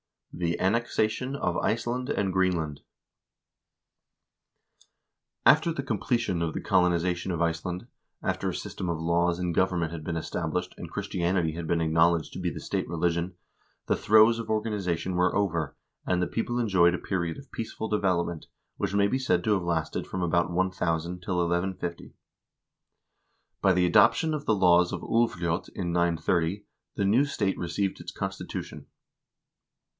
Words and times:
68. 0.31 0.47
The 0.49 0.59
Annexation 0.63 1.35
of 1.35 1.57
Iceland 1.57 2.09
and 2.09 2.33
Greenland 2.33 2.79
After 5.45 5.71
the 5.71 5.83
completion 5.83 6.41
of 6.41 6.53
the 6.55 6.61
colonization 6.61 7.31
of 7.31 7.41
Iceland, 7.41 7.85
after 8.23 8.49
a 8.49 8.55
system 8.55 8.89
of 8.89 8.97
laws 8.99 9.37
and 9.37 9.53
government 9.53 9.91
had 9.91 10.03
been 10.03 10.17
established, 10.17 10.73
and 10.77 10.89
Christianity 10.89 11.51
had 11.51 11.67
been 11.67 11.81
acknowledged 11.81 12.33
to 12.33 12.39
be 12.39 12.49
the 12.49 12.61
state 12.61 12.87
religion, 12.87 13.35
the 13.85 13.97
throes 13.97 14.39
of 14.39 14.47
organiza 14.47 14.97
tion 14.97 15.15
were 15.15 15.35
over, 15.35 15.75
and 16.07 16.19
the 16.19 16.27
people 16.27 16.57
enjoyed 16.57 16.95
a 16.95 16.97
period 16.97 17.37
of 17.37 17.51
peaceful 17.51 17.87
develop 17.89 18.25
ment, 18.27 18.47
which 18.77 18.95
may 18.95 19.07
be 19.07 19.19
said 19.19 19.43
to 19.43 19.53
have 19.53 19.61
lasted 19.63 20.07
from 20.07 20.23
about 20.23 20.49
1000 20.49 21.21
till 21.21 21.35
1150. 21.35 22.15
By 23.61 23.73
the 23.73 23.85
adoption 23.85 24.33
of 24.33 24.45
the 24.45 24.55
laws 24.55 24.93
of 24.93 25.01
Ulvljot 25.01 25.69
in 25.75 25.91
930 25.91 26.65
the 26.95 27.05
new 27.05 27.25
state 27.25 27.57
received 27.59 27.99
its 27.99 28.11
constitution. 28.13 28.87